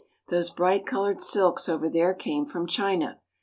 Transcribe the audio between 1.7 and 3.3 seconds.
there came from China.